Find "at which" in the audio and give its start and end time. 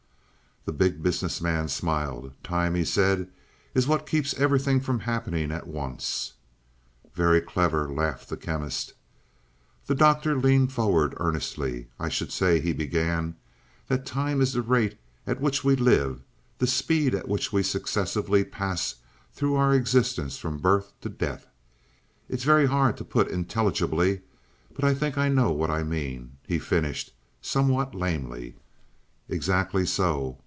15.25-15.63, 17.15-17.51